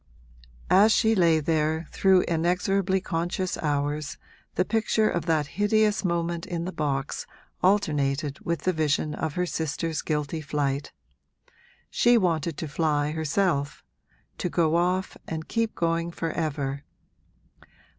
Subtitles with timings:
[0.71, 4.17] As she lay there through inexorably conscious hours
[4.55, 7.27] the picture of that hideous moment in the box
[7.61, 10.91] alternated with the vision of her sister's guilty flight.
[11.91, 13.83] She wanted to fly, herself
[14.39, 16.83] to go off and keep going for ever.